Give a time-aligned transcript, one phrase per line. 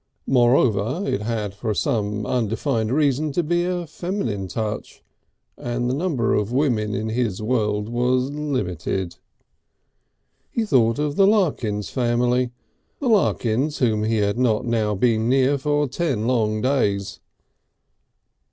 [0.25, 5.03] Moreover it had for some undefined reason to be a feminine touch,
[5.59, 9.17] and the number of women in his world was limited.
[10.49, 12.49] He thought of the Larkins family
[12.97, 14.63] the Larkins whom he had not
[14.99, 17.19] been near now for ten long days.